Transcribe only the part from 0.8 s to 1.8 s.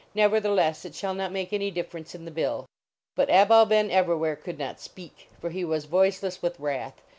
it shall not make any